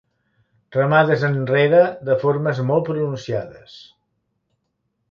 Remades 0.77 1.25
enrere 1.27 1.83
de 2.09 2.17
formes 2.25 2.63
molt 2.71 2.89
pronunciades. 2.89 3.79